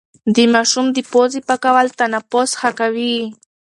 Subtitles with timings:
[0.35, 3.17] د ماشوم د پوزې پاکول تنفس ښه کوي.